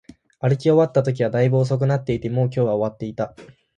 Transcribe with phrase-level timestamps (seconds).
[0.39, 3.35] 歩き終わったときは、大分遅くなっていて、もう今日は終わっていた